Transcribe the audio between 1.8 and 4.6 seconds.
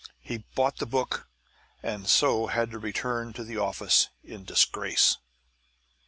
and so had to return to the office in